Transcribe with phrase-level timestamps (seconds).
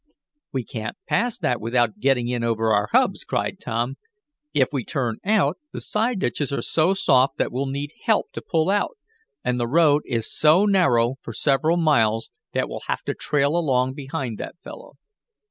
[0.51, 3.97] "We can't pass that without getting in over our hubs!" cried Tom.
[4.51, 8.41] "If we turn out the side ditches are so soft that we'll need help to
[8.41, 8.97] pull out,
[9.43, 13.93] and the road is so narrow for several miles that we'll have to trail along
[13.93, 14.93] behind that fellow."